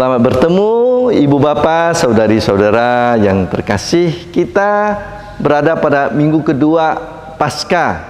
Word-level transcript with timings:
Selamat 0.00 0.32
bertemu 0.32 0.72
Ibu 1.12 1.36
Bapak, 1.36 1.92
Saudari-saudara 1.92 3.20
yang 3.20 3.44
terkasih. 3.44 4.32
Kita 4.32 4.96
berada 5.36 5.76
pada 5.76 6.08
minggu 6.08 6.40
kedua 6.40 6.96
Pasca 7.36 8.00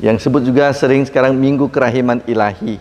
yang 0.00 0.16
sebut 0.16 0.40
juga 0.40 0.72
sering 0.72 1.04
sekarang 1.04 1.36
Minggu 1.36 1.68
Kerahiman 1.68 2.24
Ilahi. 2.24 2.80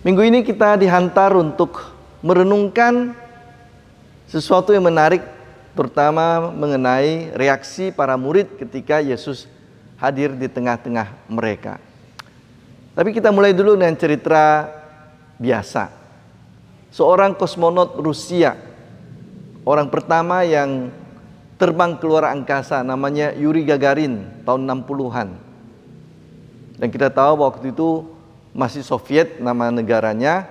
Minggu 0.00 0.24
ini 0.24 0.40
kita 0.40 0.80
dihantar 0.80 1.36
untuk 1.36 1.92
merenungkan 2.24 3.12
sesuatu 4.32 4.72
yang 4.72 4.88
menarik 4.88 5.20
terutama 5.76 6.48
mengenai 6.56 7.36
reaksi 7.36 7.92
para 7.92 8.16
murid 8.16 8.48
ketika 8.56 9.04
Yesus 9.04 9.44
hadir 10.00 10.32
di 10.32 10.48
tengah-tengah 10.48 11.28
mereka. 11.28 11.76
Tapi 12.96 13.12
kita 13.12 13.28
mulai 13.28 13.52
dulu 13.52 13.76
dengan 13.76 13.92
cerita 13.92 14.72
biasa 15.36 16.00
seorang 16.92 17.34
kosmonot 17.34 17.98
Rusia, 17.98 18.54
orang 19.64 19.88
pertama 19.88 20.44
yang 20.44 20.92
terbang 21.56 21.96
keluar 21.96 22.28
angkasa 22.28 22.84
namanya 22.84 23.32
Yuri 23.32 23.64
Gagarin 23.64 24.44
tahun 24.44 24.68
60-an. 24.68 25.28
Dan 26.76 26.88
kita 26.92 27.08
tahu 27.08 27.42
waktu 27.42 27.72
itu 27.72 28.04
masih 28.52 28.84
Soviet 28.84 29.40
nama 29.40 29.72
negaranya 29.72 30.46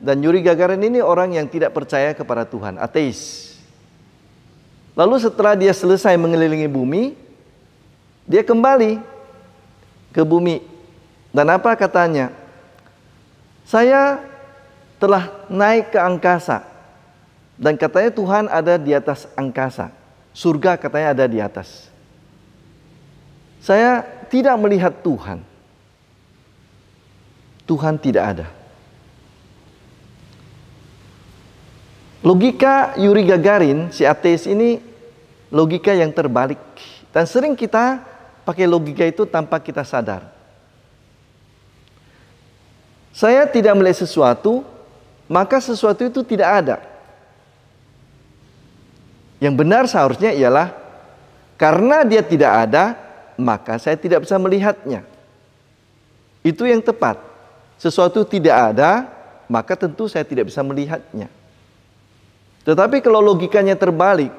dan 0.00 0.20
Yuri 0.24 0.40
Gagarin 0.40 0.80
ini 0.80 0.98
orang 1.04 1.36
yang 1.36 1.46
tidak 1.46 1.76
percaya 1.76 2.16
kepada 2.16 2.48
Tuhan, 2.48 2.80
ateis. 2.80 3.52
Lalu 4.94 5.18
setelah 5.18 5.58
dia 5.58 5.74
selesai 5.74 6.14
mengelilingi 6.14 6.70
bumi, 6.70 7.18
dia 8.24 8.46
kembali 8.46 9.02
ke 10.14 10.22
bumi. 10.22 10.62
Dan 11.34 11.50
apa 11.50 11.74
katanya? 11.74 12.30
Saya 13.66 14.22
telah 14.98 15.30
naik 15.50 15.94
ke 15.94 15.98
angkasa. 15.98 16.64
Dan 17.54 17.78
katanya 17.78 18.10
Tuhan 18.10 18.44
ada 18.50 18.74
di 18.74 18.90
atas 18.90 19.30
angkasa. 19.38 19.94
Surga 20.34 20.74
katanya 20.74 21.14
ada 21.14 21.24
di 21.30 21.38
atas. 21.38 21.86
Saya 23.62 24.02
tidak 24.26 24.58
melihat 24.58 24.92
Tuhan. 25.00 25.40
Tuhan 27.64 27.96
tidak 27.96 28.24
ada. 28.36 28.48
Logika 32.24 32.96
Yuri 32.96 33.24
Gagarin, 33.28 33.92
si 33.92 34.04
ateis 34.08 34.48
ini 34.48 34.80
logika 35.52 35.92
yang 35.92 36.10
terbalik. 36.10 36.60
Dan 37.12 37.24
sering 37.28 37.54
kita 37.54 38.00
pakai 38.42 38.66
logika 38.66 39.04
itu 39.06 39.28
tanpa 39.28 39.60
kita 39.60 39.84
sadar. 39.84 40.28
Saya 43.14 43.46
tidak 43.46 43.78
melihat 43.78 44.02
sesuatu, 44.02 44.66
maka 45.30 45.60
sesuatu 45.60 46.04
itu 46.04 46.20
tidak 46.24 46.50
ada. 46.64 46.76
Yang 49.40 49.54
benar 49.60 49.84
seharusnya 49.88 50.32
ialah 50.32 50.72
karena 51.60 52.02
dia 52.04 52.22
tidak 52.24 52.52
ada, 52.68 52.96
maka 53.36 53.76
saya 53.80 53.96
tidak 53.96 54.24
bisa 54.24 54.36
melihatnya. 54.40 55.04
Itu 56.44 56.68
yang 56.68 56.84
tepat. 56.84 57.20
Sesuatu 57.80 58.24
tidak 58.24 58.74
ada, 58.74 59.08
maka 59.48 59.76
tentu 59.76 60.08
saya 60.08 60.24
tidak 60.24 60.48
bisa 60.52 60.60
melihatnya. 60.64 61.28
Tetapi 62.64 63.04
kalau 63.04 63.20
logikanya 63.20 63.76
terbalik, 63.76 64.32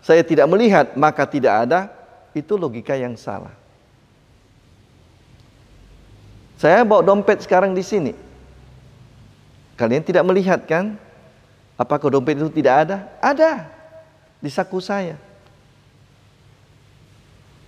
saya 0.00 0.24
tidak 0.24 0.48
melihat, 0.48 0.96
maka 0.96 1.28
tidak 1.28 1.68
ada, 1.68 1.92
itu 2.32 2.56
logika 2.56 2.96
yang 2.96 3.16
salah. 3.20 3.52
Saya 6.56 6.84
bawa 6.84 7.04
dompet 7.04 7.44
sekarang 7.44 7.72
di 7.72 7.84
sini. 7.84 8.12
Kalian 9.80 10.04
tidak 10.04 10.28
melihat 10.28 10.60
kan? 10.68 11.00
Apakah 11.80 12.12
dompet 12.12 12.36
itu 12.36 12.52
tidak 12.52 12.84
ada? 12.84 13.08
Ada 13.16 13.64
di 14.36 14.52
saku 14.52 14.76
saya. 14.76 15.16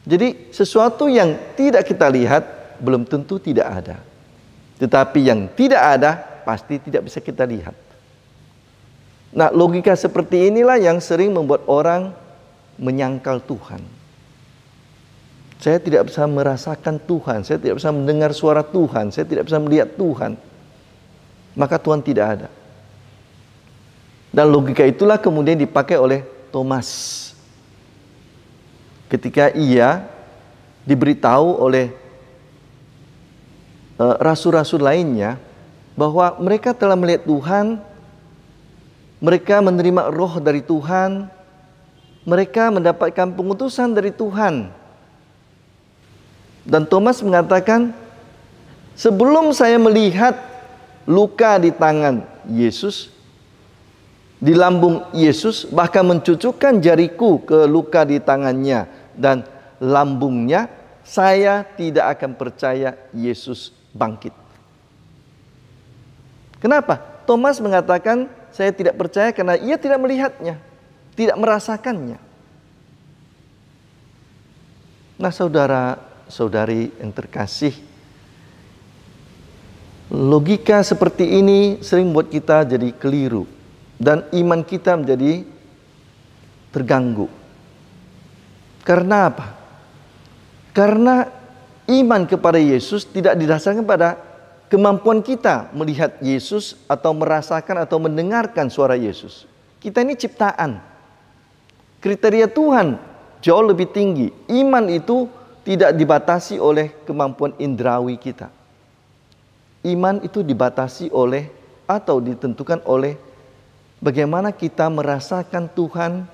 Jadi 0.04 0.52
sesuatu 0.52 1.08
yang 1.08 1.56
tidak 1.56 1.88
kita 1.88 2.12
lihat 2.12 2.44
belum 2.84 3.08
tentu 3.08 3.40
tidak 3.40 3.64
ada. 3.64 3.96
Tetapi 4.76 5.24
yang 5.24 5.48
tidak 5.56 5.80
ada 5.80 6.20
pasti 6.44 6.76
tidak 6.84 7.08
bisa 7.08 7.24
kita 7.24 7.48
lihat. 7.48 7.72
Nah, 9.32 9.48
logika 9.48 9.96
seperti 9.96 10.52
inilah 10.52 10.76
yang 10.76 11.00
sering 11.00 11.32
membuat 11.32 11.64
orang 11.64 12.12
menyangkal 12.76 13.40
Tuhan. 13.40 13.80
Saya 15.56 15.80
tidak 15.80 16.12
bisa 16.12 16.28
merasakan 16.28 17.00
Tuhan, 17.00 17.40
saya 17.46 17.56
tidak 17.56 17.80
bisa 17.80 17.88
mendengar 17.88 18.36
suara 18.36 18.60
Tuhan, 18.60 19.08
saya 19.08 19.24
tidak 19.24 19.48
bisa 19.48 19.56
melihat 19.56 19.88
Tuhan 19.96 20.51
maka 21.52 21.76
Tuhan 21.76 22.00
tidak 22.00 22.26
ada. 22.38 22.48
Dan 24.32 24.48
logika 24.48 24.80
itulah 24.88 25.20
kemudian 25.20 25.60
dipakai 25.60 26.00
oleh 26.00 26.24
Thomas. 26.48 26.88
Ketika 29.12 29.52
ia 29.52 30.08
diberitahu 30.88 31.60
oleh 31.60 31.92
eh, 34.00 34.16
rasul-rasul 34.24 34.80
uh, 34.80 34.88
lainnya 34.88 35.36
bahwa 35.92 36.40
mereka 36.40 36.72
telah 36.72 36.96
melihat 36.96 37.28
Tuhan, 37.28 37.76
mereka 39.20 39.60
menerima 39.60 40.08
roh 40.08 40.40
dari 40.40 40.64
Tuhan, 40.64 41.28
mereka 42.24 42.72
mendapatkan 42.72 43.28
pengutusan 43.36 43.92
dari 43.92 44.08
Tuhan. 44.08 44.72
Dan 46.64 46.88
Thomas 46.88 47.20
mengatakan, 47.20 47.92
sebelum 48.96 49.52
saya 49.52 49.76
melihat 49.76 50.51
luka 51.06 51.58
di 51.58 51.74
tangan 51.74 52.22
Yesus, 52.46 53.10
di 54.42 54.54
lambung 54.58 55.06
Yesus, 55.14 55.66
bahkan 55.70 56.02
mencucukkan 56.02 56.82
jariku 56.82 57.42
ke 57.46 57.66
luka 57.70 58.02
di 58.02 58.18
tangannya 58.18 58.90
dan 59.14 59.46
lambungnya, 59.78 60.66
saya 61.02 61.62
tidak 61.62 62.18
akan 62.18 62.34
percaya 62.38 62.94
Yesus 63.14 63.74
bangkit. 63.94 64.34
Kenapa? 66.62 66.98
Thomas 67.26 67.58
mengatakan, 67.58 68.30
saya 68.54 68.70
tidak 68.70 68.94
percaya 68.94 69.34
karena 69.34 69.58
ia 69.58 69.74
tidak 69.74 69.98
melihatnya, 69.98 70.58
tidak 71.18 71.38
merasakannya. 71.38 72.18
Nah, 75.22 75.30
saudara-saudari 75.30 76.90
yang 76.98 77.14
terkasih, 77.14 77.74
Logika 80.12 80.84
seperti 80.84 81.40
ini 81.40 81.80
sering 81.80 82.12
buat 82.12 82.28
kita 82.28 82.68
jadi 82.68 82.92
keliru 83.00 83.48
dan 83.96 84.28
iman 84.36 84.60
kita 84.60 84.92
menjadi 84.92 85.40
terganggu. 86.68 87.32
Karena 88.84 89.32
apa? 89.32 89.56
Karena 90.76 91.24
iman 91.88 92.28
kepada 92.28 92.60
Yesus 92.60 93.08
tidak 93.08 93.40
didasarkan 93.40 93.88
pada 93.88 94.20
kemampuan 94.68 95.24
kita 95.24 95.72
melihat 95.72 96.20
Yesus 96.20 96.76
atau 96.84 97.16
merasakan 97.16 97.80
atau 97.80 97.96
mendengarkan 97.96 98.68
suara 98.68 99.00
Yesus. 99.00 99.48
Kita 99.80 100.04
ini 100.04 100.12
ciptaan. 100.12 100.76
Kriteria 102.04 102.52
Tuhan 102.52 103.00
jauh 103.40 103.64
lebih 103.64 103.88
tinggi. 103.88 104.28
Iman 104.52 104.92
itu 104.92 105.24
tidak 105.64 105.96
dibatasi 105.96 106.60
oleh 106.60 106.92
kemampuan 107.08 107.56
indrawi 107.56 108.20
kita 108.20 108.60
iman 109.82 110.22
itu 110.22 110.46
dibatasi 110.46 111.10
oleh 111.10 111.50
atau 111.90 112.22
ditentukan 112.22 112.86
oleh 112.86 113.18
bagaimana 113.98 114.54
kita 114.54 114.86
merasakan 114.86 115.66
Tuhan 115.70 116.26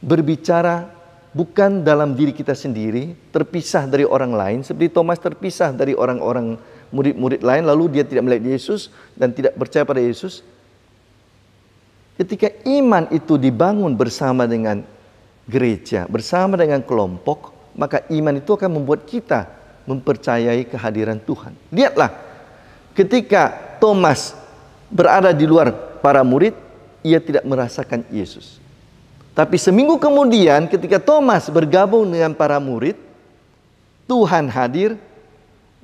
berbicara 0.00 0.88
bukan 1.36 1.84
dalam 1.84 2.16
diri 2.16 2.32
kita 2.32 2.56
sendiri, 2.56 3.12
terpisah 3.28 3.84
dari 3.84 4.08
orang 4.08 4.32
lain, 4.32 4.58
seperti 4.64 4.88
Thomas 4.88 5.20
terpisah 5.20 5.72
dari 5.76 5.92
orang-orang 5.92 6.56
murid-murid 6.88 7.44
lain, 7.44 7.68
lalu 7.68 8.00
dia 8.00 8.04
tidak 8.08 8.24
melihat 8.24 8.56
Yesus 8.56 8.88
dan 9.12 9.36
tidak 9.36 9.52
percaya 9.52 9.84
pada 9.84 10.00
Yesus. 10.00 10.40
Ketika 12.16 12.48
iman 12.64 13.12
itu 13.12 13.36
dibangun 13.36 13.92
bersama 13.92 14.48
dengan 14.48 14.80
gereja, 15.44 16.08
bersama 16.08 16.56
dengan 16.56 16.80
kelompok, 16.80 17.52
maka 17.76 18.08
iman 18.08 18.40
itu 18.40 18.56
akan 18.56 18.80
membuat 18.80 19.04
kita 19.04 19.44
mempercayai 19.84 20.64
kehadiran 20.64 21.20
Tuhan. 21.20 21.52
Lihatlah, 21.68 22.25
ketika 22.96 23.52
Thomas 23.76 24.32
berada 24.88 25.30
di 25.36 25.44
luar 25.44 26.00
para 26.00 26.24
murid, 26.24 26.56
ia 27.04 27.20
tidak 27.20 27.44
merasakan 27.44 28.02
Yesus. 28.08 28.58
Tapi 29.36 29.60
seminggu 29.60 30.00
kemudian 30.00 30.64
ketika 30.64 30.96
Thomas 30.96 31.52
bergabung 31.52 32.08
dengan 32.08 32.32
para 32.32 32.56
murid, 32.56 32.96
Tuhan 34.08 34.48
hadir 34.48 34.96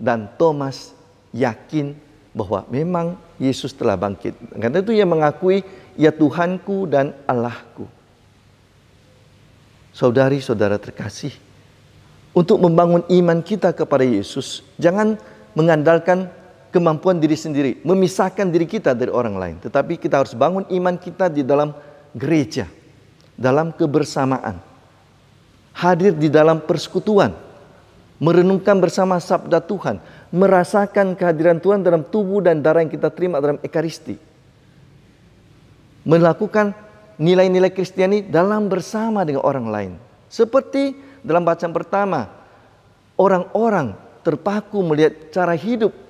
dan 0.01 0.25
Thomas 0.41 0.97
yakin 1.37 1.93
bahwa 2.33 2.65
memang 2.73 3.21
Yesus 3.37 3.77
telah 3.77 3.95
bangkit. 3.95 4.33
Karena 4.57 4.81
itu 4.81 4.97
ia 4.97 5.05
mengakui, 5.05 5.61
ya 6.01 6.09
Tuhanku 6.09 6.89
dan 6.89 7.13
Allahku. 7.29 7.85
Saudari-saudara 9.93 10.81
terkasih, 10.81 11.37
untuk 12.33 12.57
membangun 12.57 13.05
iman 13.13 13.45
kita 13.45 13.77
kepada 13.77 14.01
Yesus, 14.01 14.65
jangan 14.81 15.21
mengandalkan 15.53 16.33
kemampuan 16.73 17.21
diri 17.21 17.37
sendiri, 17.37 17.85
memisahkan 17.85 18.49
diri 18.49 18.65
kita 18.65 18.97
dari 18.97 19.13
orang 19.13 19.37
lain. 19.37 19.57
Tetapi 19.61 20.01
kita 20.01 20.25
harus 20.25 20.33
bangun 20.33 20.65
iman 20.73 20.97
kita 20.97 21.29
di 21.29 21.45
dalam 21.45 21.77
gereja, 22.17 22.65
dalam 23.37 23.71
kebersamaan. 23.77 24.57
Hadir 25.73 26.17
di 26.17 26.33
dalam 26.33 26.65
persekutuan, 26.65 27.33
merenungkan 28.17 28.81
bersama 28.81 29.21
sabda 29.21 29.61
Tuhan, 29.61 30.01
merasakan 30.33 31.13
kehadiran 31.13 31.61
Tuhan 31.61 31.85
dalam 31.85 32.05
tubuh 32.09 32.41
dan 32.41 32.65
darah 32.65 32.81
yang 32.81 32.93
kita 32.93 33.13
terima 33.13 33.41
dalam 33.41 33.61
ekaristi. 33.61 34.17
Melakukan 36.09 36.77
nilai-nilai 37.21 37.71
Kristiani 37.71 38.25
dalam 38.27 38.67
bersama 38.67 39.23
dengan 39.23 39.45
orang 39.45 39.67
lain. 39.69 39.93
Seperti 40.27 40.97
dalam 41.23 41.45
bacaan 41.45 41.73
pertama, 41.73 42.27
orang-orang 43.17 43.95
terpaku 44.27 44.83
melihat 44.83 45.31
cara 45.31 45.55
hidup 45.55 46.02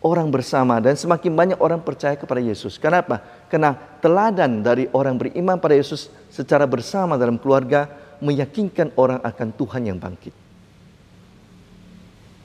orang 0.00 0.32
bersama 0.32 0.80
dan 0.80 0.96
semakin 0.96 1.32
banyak 1.32 1.58
orang 1.60 1.80
percaya 1.84 2.16
kepada 2.16 2.40
Yesus. 2.40 2.80
Kenapa? 2.80 3.20
Karena 3.52 3.76
teladan 4.00 4.64
dari 4.64 4.88
orang 4.96 5.20
beriman 5.20 5.60
pada 5.60 5.76
Yesus 5.76 6.08
secara 6.32 6.64
bersama 6.64 7.20
dalam 7.20 7.36
keluarga 7.36 7.88
meyakinkan 8.20 8.96
orang 8.96 9.20
akan 9.20 9.48
Tuhan 9.52 9.82
yang 9.92 10.00
bangkit. 10.00 10.32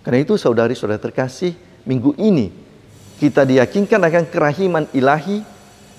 Karena 0.03 0.19
itu 0.21 0.37
saudari-saudara 0.37 1.01
terkasih, 1.01 1.55
minggu 1.87 2.13
ini 2.19 2.51
kita 3.17 3.47
diyakinkan 3.47 4.03
akan 4.03 4.23
kerahiman 4.27 4.85
ilahi, 4.91 5.41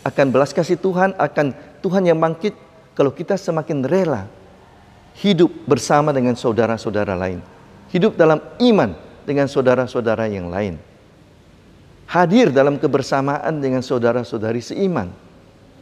akan 0.04 0.26
belas 0.30 0.52
kasih 0.52 0.78
Tuhan, 0.78 1.16
akan 1.16 1.56
Tuhan 1.80 2.04
yang 2.04 2.20
bangkit 2.20 2.52
kalau 2.92 3.10
kita 3.10 3.34
semakin 3.40 3.82
rela 3.82 4.28
hidup 5.16 5.48
bersama 5.64 6.12
dengan 6.12 6.36
saudara-saudara 6.36 7.16
lain. 7.16 7.40
Hidup 7.88 8.14
dalam 8.14 8.44
iman 8.60 8.92
dengan 9.24 9.48
saudara-saudara 9.48 10.28
yang 10.28 10.52
lain 10.52 10.76
hadir 12.06 12.54
dalam 12.54 12.78
kebersamaan 12.78 13.58
dengan 13.58 13.82
saudara-saudari 13.82 14.62
seiman, 14.62 15.10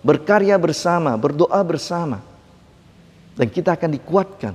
berkarya 0.00 0.56
bersama, 0.56 1.12
berdoa 1.20 1.60
bersama, 1.60 2.24
dan 3.36 3.46
kita 3.52 3.76
akan 3.76 3.90
dikuatkan, 3.92 4.54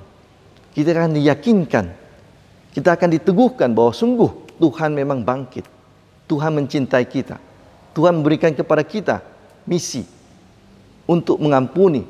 kita 0.74 0.90
akan 0.98 1.14
diyakinkan, 1.14 1.86
kita 2.74 2.90
akan 2.98 3.10
diteguhkan 3.14 3.70
bahwa 3.74 3.94
sungguh 3.94 4.58
Tuhan 4.58 4.92
memang 4.98 5.22
bangkit, 5.22 5.66
Tuhan 6.26 6.52
mencintai 6.58 7.06
kita, 7.06 7.38
Tuhan 7.94 8.22
memberikan 8.22 8.54
kepada 8.54 8.82
kita 8.82 9.22
misi 9.66 10.06
untuk 11.10 11.42
mengampuni, 11.42 12.06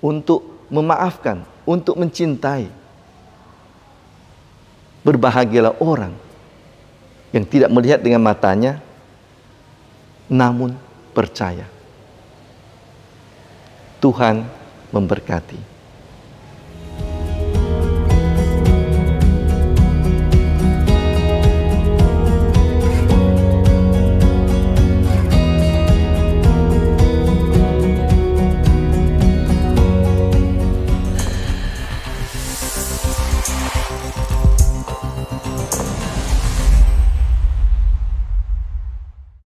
untuk 0.00 0.68
memaafkan, 0.68 1.44
untuk 1.64 1.96
mencintai. 1.96 2.68
Berbahagialah 5.06 5.78
orang 5.78 6.10
yang 7.30 7.46
tidak 7.46 7.70
melihat 7.70 8.02
dengan 8.02 8.22
matanya, 8.26 8.82
namun 10.30 10.74
percaya. 11.14 11.66
Tuhan 14.02 14.44
memberkati. 14.92 15.75